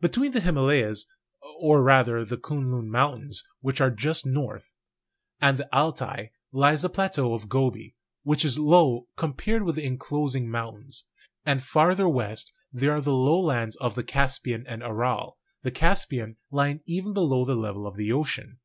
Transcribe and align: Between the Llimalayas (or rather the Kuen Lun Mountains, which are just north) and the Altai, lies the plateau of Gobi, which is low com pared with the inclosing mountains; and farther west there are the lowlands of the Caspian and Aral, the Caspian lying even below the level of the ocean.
Between 0.00 0.30
the 0.30 0.38
Llimalayas 0.40 1.04
(or 1.58 1.82
rather 1.82 2.24
the 2.24 2.36
Kuen 2.36 2.70
Lun 2.70 2.88
Mountains, 2.88 3.42
which 3.60 3.80
are 3.80 3.90
just 3.90 4.24
north) 4.24 4.72
and 5.40 5.58
the 5.58 5.68
Altai, 5.76 6.30
lies 6.52 6.82
the 6.82 6.88
plateau 6.88 7.34
of 7.34 7.48
Gobi, 7.48 7.96
which 8.22 8.44
is 8.44 8.56
low 8.56 9.08
com 9.16 9.34
pared 9.34 9.64
with 9.64 9.74
the 9.74 9.84
inclosing 9.84 10.48
mountains; 10.48 11.06
and 11.44 11.60
farther 11.60 12.08
west 12.08 12.52
there 12.72 12.92
are 12.92 13.00
the 13.00 13.10
lowlands 13.12 13.74
of 13.80 13.96
the 13.96 14.04
Caspian 14.04 14.64
and 14.68 14.80
Aral, 14.84 15.38
the 15.62 15.72
Caspian 15.72 16.36
lying 16.52 16.80
even 16.86 17.12
below 17.12 17.44
the 17.44 17.56
level 17.56 17.84
of 17.84 17.96
the 17.96 18.12
ocean. 18.12 18.60